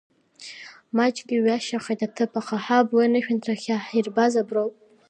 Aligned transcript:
Маҷк 0.95 1.27
иҩашьахьеит 1.35 2.01
аҭыԥ, 2.07 2.31
аха 2.39 2.57
ҳаб 2.63 2.87
уи 2.93 3.05
анышәынҭра 3.07 3.53
ахьаҳирбаз 3.55 4.33
аброуп. 4.41 4.73